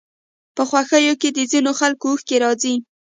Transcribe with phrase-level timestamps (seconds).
[0.55, 2.75] په خوښيو کې د ځينو خلکو اوښکې راځي.